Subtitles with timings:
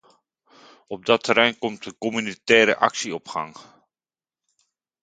[0.87, 3.55] Op dat terrein komt een communautaire actie op gang.